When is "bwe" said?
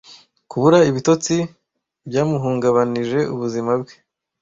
3.81-3.95